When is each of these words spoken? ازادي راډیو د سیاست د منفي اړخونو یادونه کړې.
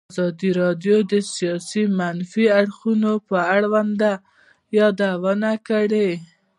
ازادي 0.11 0.49
راډیو 0.61 0.97
د 1.11 1.13
سیاست 1.33 1.73
د 1.93 1.95
منفي 1.99 2.45
اړخونو 2.59 3.11
یادونه 4.77 5.51
کړې. 5.67 6.09